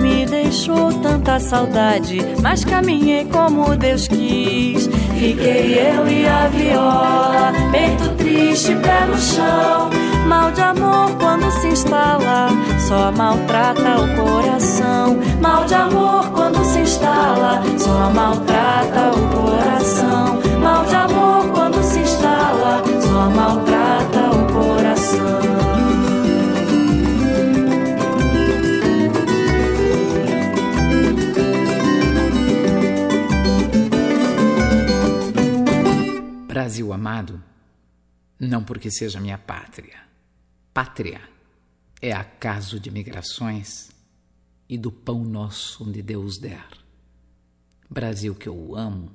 Me 0.00 0.26
deixou 0.26 0.92
tanta 0.94 1.38
saudade, 1.38 2.18
mas 2.42 2.64
caminhei 2.64 3.24
como 3.26 3.76
Deus 3.76 4.08
quis. 4.08 4.88
Fiquei 5.16 5.78
eu 5.78 6.08
e 6.08 6.26
a 6.26 6.48
viola, 6.48 7.52
peito 7.70 8.08
triste, 8.16 8.74
pé 8.74 9.06
no 9.06 9.16
chão. 9.16 9.90
Mal 10.26 10.50
de 10.50 10.60
amor 10.60 11.10
quando 11.20 11.50
se 11.52 11.68
instala, 11.68 12.48
só 12.80 13.12
maltrata 13.12 14.00
o 14.00 14.16
coração. 14.16 15.18
Mal 15.40 15.64
de 15.66 15.74
amor 15.74 16.30
quando 16.30 16.64
se 16.64 16.80
instala, 16.80 17.62
só 17.78 18.10
maltrata 18.12 19.12
o 19.14 19.28
coração. 19.36 20.40
Mal 20.60 20.84
de 20.84 20.94
amor 20.96 21.48
quando 21.52 21.82
se 21.82 22.00
instala, 22.00 22.82
só 23.00 23.30
maltrata 23.30 24.30
o 24.32 24.52
coração. 24.52 25.47
Brasil 36.68 36.92
amado, 36.92 37.42
não 38.38 38.62
porque 38.62 38.90
seja 38.90 39.18
minha 39.18 39.38
pátria. 39.38 40.02
Pátria 40.74 41.18
é 41.98 42.12
acaso 42.12 42.78
de 42.78 42.90
migrações 42.90 43.88
e 44.68 44.76
do 44.76 44.92
pão 44.92 45.24
nosso 45.24 45.88
onde 45.88 46.02
Deus 46.02 46.36
der. 46.36 46.68
Brasil 47.88 48.34
que 48.34 48.46
eu 48.46 48.76
amo, 48.76 49.10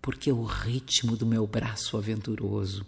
porque 0.00 0.30
é 0.30 0.32
o 0.32 0.42
ritmo 0.42 1.18
do 1.18 1.26
meu 1.26 1.46
braço 1.46 1.98
aventuroso, 1.98 2.86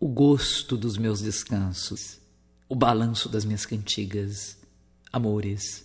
o 0.00 0.08
gosto 0.08 0.74
dos 0.74 0.96
meus 0.96 1.20
descansos, 1.20 2.18
o 2.66 2.74
balanço 2.74 3.28
das 3.28 3.44
minhas 3.44 3.66
cantigas, 3.66 4.56
amores, 5.12 5.84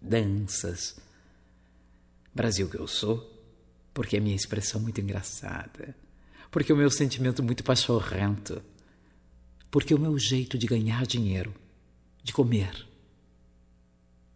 danças. 0.00 0.96
Brasil 2.34 2.66
que 2.66 2.78
eu 2.78 2.88
sou, 2.88 3.30
porque 3.92 4.16
é 4.16 4.20
minha 4.20 4.34
expressão 4.34 4.80
muito 4.80 5.02
engraçada, 5.02 5.94
porque 6.52 6.70
o 6.70 6.76
meu 6.76 6.90
sentimento 6.90 7.42
muito 7.42 7.64
pachorrento, 7.64 8.62
porque 9.70 9.94
o 9.94 9.98
meu 9.98 10.18
jeito 10.18 10.58
de 10.58 10.66
ganhar 10.66 11.06
dinheiro, 11.06 11.52
de 12.22 12.30
comer 12.30 12.86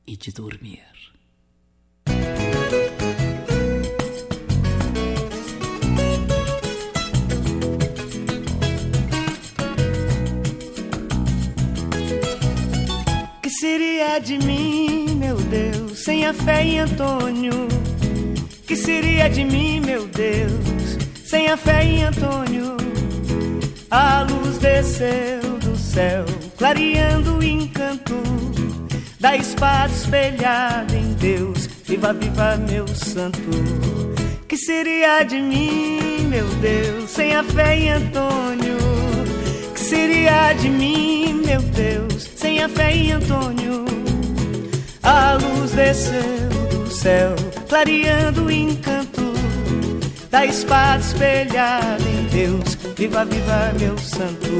e 0.07 0.17
de 0.17 0.33
dormir. 0.33 0.83
Que 13.43 13.51
seria 13.51 14.19
de 14.21 14.39
mim, 14.39 15.17
meu 15.17 15.37
Deus, 15.37 16.03
sem 16.03 16.25
a 16.25 16.33
fé 16.33 16.65
em 16.65 16.81
Antônio? 16.81 17.69
Que 18.67 18.75
seria 18.75 19.29
de 19.29 19.45
mim, 19.45 19.81
meu 19.81 20.09
Deus, 20.09 20.76
sem 21.27 21.49
a 21.49 21.57
fé 21.57 21.85
em 21.85 22.05
Antônio? 22.05 22.77
A 23.91 24.23
luz 24.23 24.59
desceu 24.59 25.59
do 25.61 25.77
céu, 25.77 26.25
clareando 26.57 27.39
o 27.39 27.43
encanto 27.43 28.15
da 29.19 29.37
espada 29.37 29.93
espelhada 29.93 30.95
em 30.95 31.15
Deus. 31.15 31.69
Viva, 31.85 32.13
viva, 32.13 32.57
meu 32.57 32.87
santo. 32.89 33.41
Que 34.47 34.57
seria 34.57 35.25
de 35.25 35.41
mim, 35.41 36.29
meu 36.29 36.47
Deus, 36.61 37.11
sem 37.11 37.35
a 37.35 37.43
fé 37.43 37.77
em 37.77 37.91
Antônio? 37.91 38.77
Que 39.75 39.81
seria 39.81 40.53
de 40.53 40.69
mim, 40.69 41.43
meu 41.45 41.61
Deus, 41.61 42.29
sem 42.37 42.63
a 42.63 42.69
fé 42.69 42.93
em 42.93 43.13
Antônio? 43.13 43.85
A 45.03 45.35
luz 45.35 45.73
desceu 45.73 46.49
do 46.85 46.91
céu, 46.91 47.35
clareando 47.69 48.45
o 48.45 48.51
encanto 48.51 49.06
da 50.31 50.45
espada 50.45 51.03
espelhada 51.03 52.03
em 52.03 52.25
Deus. 52.27 52.75
Viva, 52.97 53.25
viva, 53.25 53.73
meu 53.79 53.97
santo. 53.99 54.51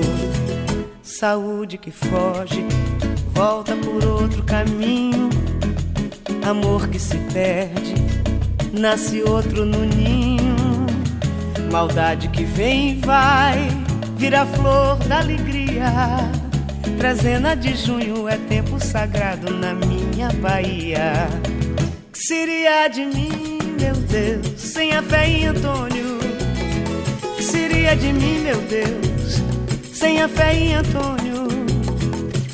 Saúde 1.03 1.79
que 1.79 1.91
foge, 1.91 2.65
volta 3.33 3.75
por 3.77 4.05
outro 4.05 4.43
caminho. 4.43 5.31
Amor 6.47 6.89
que 6.89 6.99
se 6.99 7.17
perde, 7.33 7.95
nasce 8.73 9.23
outro 9.23 9.65
no 9.65 9.85
ninho. 9.85 10.57
Maldade 11.73 12.29
que 12.29 12.45
vem 12.45 12.93
e 12.93 12.95
vai, 13.01 13.69
vira 14.17 14.47
flor 14.47 14.97
da 15.09 15.19
alegria. 15.19 15.91
Trezena 16.99 17.55
de 17.55 17.75
junho 17.77 18.29
é 18.29 18.37
tempo 18.37 18.79
sagrado 18.79 19.53
na 19.53 19.75
minha 19.75 20.31
Bahia. 20.41 21.29
Que 22.13 22.19
seria 22.19 22.89
de 22.89 23.05
mim, 23.05 23.56
meu 23.81 23.95
Deus, 23.95 24.61
sem 24.61 24.93
a 24.93 25.03
fé 25.03 25.29
em 25.29 25.47
Antônio? 25.47 26.19
Que 27.37 27.43
seria 27.43 27.95
de 27.97 28.13
mim, 28.13 28.41
meu 28.41 28.61
Deus, 28.63 29.43
sem 29.93 30.23
a 30.23 30.29
fé 30.29 30.55
em 30.55 30.75
Antônio? 30.75 31.47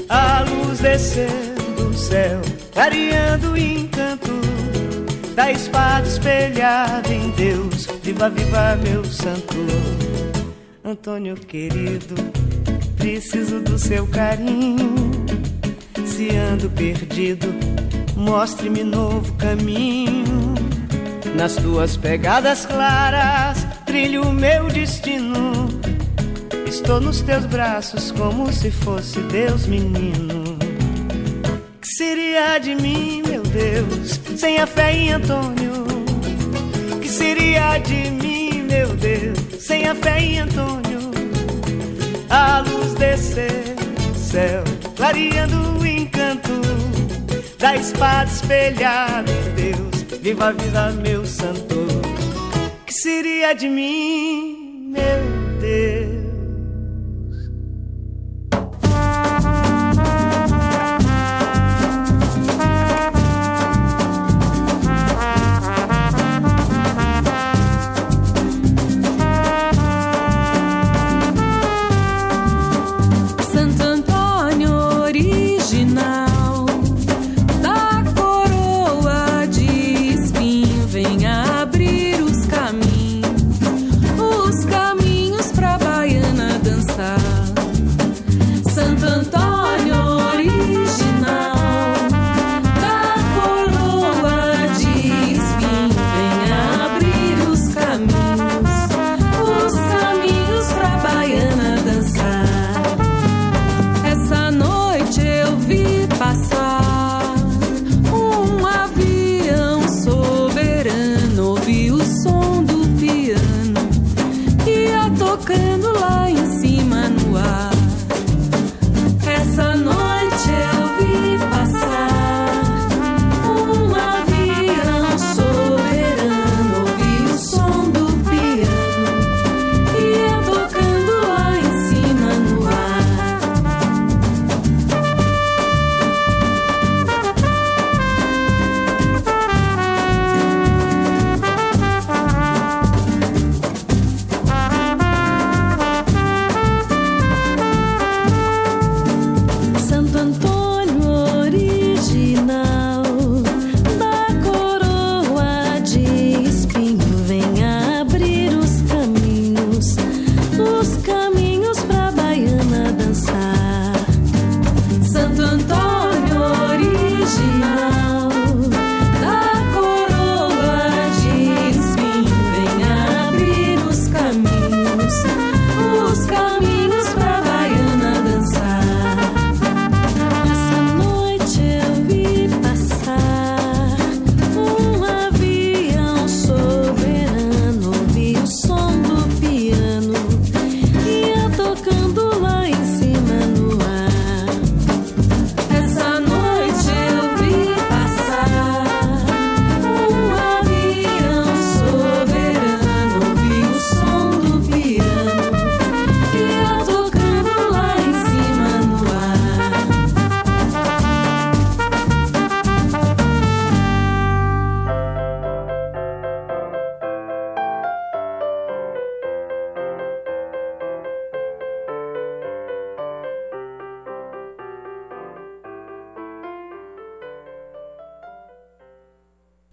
A 0.09 0.43
luz 0.43 0.81
descendo 0.81 1.91
do 1.91 1.95
céu, 1.95 2.41
clareando 2.73 3.53
o 3.53 3.57
encanto 3.57 4.33
da 5.35 5.51
espada 5.51 6.07
espelhada 6.07 7.13
em 7.13 7.31
Deus. 7.31 7.87
Viva, 8.03 8.29
viva, 8.29 8.77
meu 8.83 9.05
santo 9.05 9.57
Antônio 10.85 11.37
querido 11.37 12.15
preciso 13.03 13.61
do 13.61 13.79
seu 13.79 14.07
carinho. 14.07 14.95
Se 16.07 16.37
ando 16.37 16.71
perdido, 16.71 17.49
mostre-me 18.17 18.85
novo 18.85 19.33
caminho. 19.35 20.32
Nas 21.37 21.57
tuas 21.57 21.97
pegadas 21.97 22.67
claras, 22.67 23.67
trilho 23.87 24.23
o 24.23 24.33
meu 24.33 24.69
destino. 24.69 25.69
Estou 26.67 27.01
nos 27.01 27.21
teus 27.23 27.47
braços 27.47 28.11
como 28.13 28.53
se 28.53 28.71
fosse 28.71 29.21
Deus 29.21 29.67
menino. 29.67 30.59
Que 31.81 31.89
seria 31.89 32.59
de 32.59 32.75
mim, 32.75 33.23
meu 33.27 33.43
Deus, 33.43 34.21
sem 34.39 34.59
a 34.59 34.67
fé 34.67 34.93
em 34.93 35.13
Antônio? 35.13 35.87
Que 37.01 37.09
seria 37.09 37.79
de 37.79 38.11
mim, 38.11 38.63
meu 38.63 38.89
Deus, 38.95 39.39
sem 39.63 39.89
a 39.89 39.95
fé 39.95 40.21
em 40.21 40.41
Antônio? 40.41 40.83
a 42.33 42.61
luz 42.61 42.95
descer 42.95 43.77
céu, 44.17 44.65
clareando 44.97 45.79
o 45.79 45.87
encanto 45.87 46.63
da 47.59 47.77
espada 47.77 48.31
espelhada 48.31 49.31
Deus. 49.55 49.92
Viva 50.23 50.51
a 50.51 50.53
vida, 50.53 50.93
meu 50.93 51.27
santo, 51.27 51.75
que 52.87 52.93
seria 52.93 53.53
de 53.55 53.69
mim, 53.69 54.93
meu 54.93 55.59
Deus? 55.61 56.02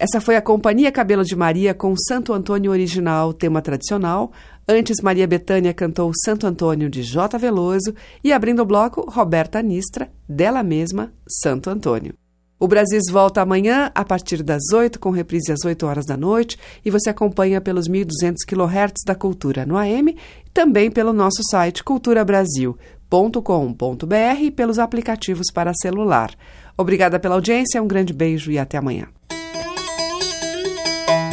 Essa 0.09 0.19
foi 0.19 0.35
a 0.35 0.41
Companhia 0.41 0.91
Cabelo 0.91 1.23
de 1.23 1.35
Maria 1.35 1.71
com 1.71 1.95
Santo 1.95 2.33
Antônio 2.33 2.71
original, 2.71 3.31
tema 3.31 3.61
tradicional. 3.61 4.31
Antes, 4.67 5.03
Maria 5.03 5.27
Bethânia 5.27 5.71
cantou 5.71 6.11
Santo 6.25 6.47
Antônio 6.47 6.89
de 6.89 7.03
J. 7.03 7.37
Veloso 7.37 7.93
e 8.23 8.33
abrindo 8.33 8.63
o 8.63 8.65
bloco, 8.65 9.07
Roberta 9.07 9.61
Nistra, 9.61 10.09
dela 10.27 10.63
mesma, 10.63 11.13
Santo 11.27 11.69
Antônio. 11.69 12.15
O 12.59 12.67
Brasis 12.67 13.03
volta 13.11 13.39
amanhã 13.39 13.91
a 13.93 14.03
partir 14.03 14.41
das 14.41 14.73
8, 14.73 14.99
com 14.99 15.11
reprise 15.11 15.51
às 15.51 15.63
8 15.63 15.85
horas 15.85 16.07
da 16.07 16.17
noite, 16.17 16.57
e 16.83 16.89
você 16.89 17.11
acompanha 17.11 17.61
pelos 17.61 17.87
1.200 17.87 18.37
kHz 18.47 19.03
da 19.05 19.13
Cultura 19.13 19.63
no 19.63 19.77
AM 19.77 20.17
e 20.43 20.49
também 20.51 20.89
pelo 20.89 21.13
nosso 21.13 21.43
site 21.51 21.83
culturabrasil.com.br 21.83 24.41
e 24.41 24.49
pelos 24.49 24.79
aplicativos 24.79 25.51
para 25.53 25.71
celular. 25.79 26.31
Obrigada 26.75 27.19
pela 27.19 27.35
audiência, 27.35 27.79
um 27.79 27.87
grande 27.87 28.11
beijo 28.11 28.49
e 28.49 28.57
até 28.57 28.75
amanhã. 28.75 29.07